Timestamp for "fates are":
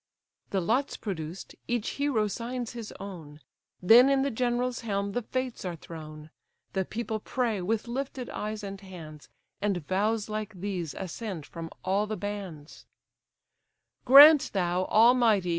5.21-5.75